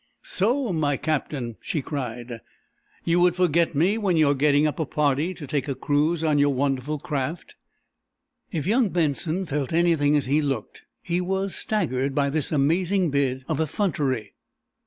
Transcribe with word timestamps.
"So, 0.23 0.73
my 0.73 0.97
Captain," 0.97 1.57
she 1.61 1.83
cried, 1.83 2.41
"you 3.03 3.19
would 3.19 3.35
forget 3.35 3.75
me 3.75 3.99
when 3.99 4.17
you 4.17 4.29
are 4.29 4.33
getting 4.33 4.65
up 4.65 4.79
a 4.79 4.85
party 4.87 5.35
to 5.35 5.45
take 5.45 5.67
a 5.67 5.75
cruise 5.75 6.23
on 6.23 6.39
your 6.39 6.51
wonderful 6.55 6.97
craft?" 6.97 7.53
If 8.51 8.65
young 8.65 8.89
Benson 8.89 9.45
felt 9.45 9.71
anything 9.71 10.15
as 10.17 10.25
he 10.25 10.41
looked, 10.41 10.85
he 11.03 11.21
was 11.21 11.55
staggered 11.55 12.15
by 12.15 12.31
this 12.31 12.51
amazing 12.51 13.11
bit 13.11 13.43
of 13.47 13.59
effrontery. 13.61 14.33